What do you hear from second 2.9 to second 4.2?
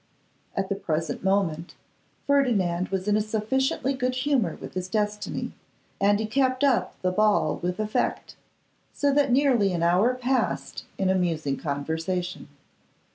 in a sufficiently good